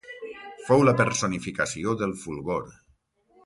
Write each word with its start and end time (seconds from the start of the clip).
Fou 0.69 0.85
la 0.87 0.93
personificació 1.03 1.95
del 2.03 2.17
fulgor. 2.25 2.69